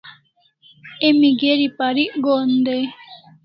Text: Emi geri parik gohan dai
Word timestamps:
Emi 1.07 1.29
geri 1.39 1.67
parik 1.77 2.11
gohan 2.23 2.51
dai 2.65 2.85